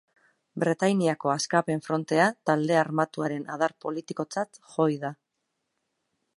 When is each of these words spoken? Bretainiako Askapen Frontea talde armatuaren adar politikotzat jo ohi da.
Bretainiako 0.61 1.31
Askapen 1.33 1.83
Frontea 1.89 2.25
talde 2.51 2.79
armatuaren 2.85 3.47
adar 3.57 3.77
politikotzat 3.87 4.61
jo 4.73 4.85
ohi 4.89 5.01
da. 5.05 5.17